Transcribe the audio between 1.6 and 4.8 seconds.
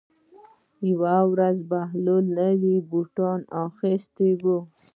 بهلول نوي بوټان اخیستي وو.